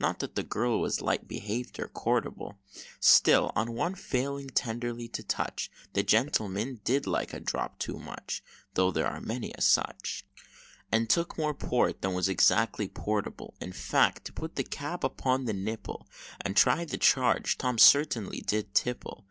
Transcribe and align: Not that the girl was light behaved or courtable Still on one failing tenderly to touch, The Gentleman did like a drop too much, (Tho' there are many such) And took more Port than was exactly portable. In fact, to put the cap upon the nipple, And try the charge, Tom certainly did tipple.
Not 0.00 0.18
that 0.18 0.34
the 0.34 0.42
girl 0.42 0.80
was 0.80 1.00
light 1.00 1.28
behaved 1.28 1.78
or 1.78 1.86
courtable 1.86 2.56
Still 2.98 3.52
on 3.54 3.72
one 3.72 3.94
failing 3.94 4.48
tenderly 4.48 5.06
to 5.10 5.22
touch, 5.22 5.70
The 5.92 6.02
Gentleman 6.02 6.80
did 6.82 7.06
like 7.06 7.32
a 7.32 7.38
drop 7.38 7.78
too 7.78 7.96
much, 8.00 8.42
(Tho' 8.74 8.90
there 8.90 9.06
are 9.06 9.20
many 9.20 9.52
such) 9.60 10.26
And 10.90 11.08
took 11.08 11.38
more 11.38 11.54
Port 11.54 12.00
than 12.02 12.14
was 12.14 12.28
exactly 12.28 12.88
portable. 12.88 13.54
In 13.60 13.72
fact, 13.72 14.24
to 14.24 14.32
put 14.32 14.56
the 14.56 14.64
cap 14.64 15.04
upon 15.04 15.44
the 15.44 15.54
nipple, 15.54 16.08
And 16.40 16.56
try 16.56 16.84
the 16.84 16.98
charge, 16.98 17.56
Tom 17.56 17.78
certainly 17.78 18.40
did 18.40 18.74
tipple. 18.74 19.24